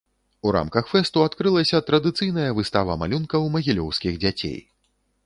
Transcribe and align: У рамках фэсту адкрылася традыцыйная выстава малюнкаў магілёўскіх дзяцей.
У 0.47 0.51
рамках 0.55 0.87
фэсту 0.93 1.25
адкрылася 1.25 1.81
традыцыйная 1.89 2.47
выстава 2.61 2.97
малюнкаў 3.03 3.47
магілёўскіх 3.57 4.19
дзяцей. 4.25 4.57